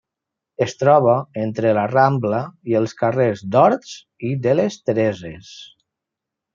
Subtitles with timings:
[0.65, 2.41] Es troba entre la Rambla
[2.73, 3.95] i els carrers d'Horts
[4.31, 5.57] i de les Tereses.